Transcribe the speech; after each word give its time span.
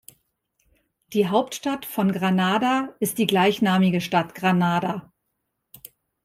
Die 1.13 1.27
Hauptstadt 1.27 1.85
von 1.85 2.11
Granada 2.11 2.95
ist 2.99 3.19
die 3.19 3.27
gleichnamige 3.27 4.01
Stadt 4.01 4.33
Granada. 4.33 5.13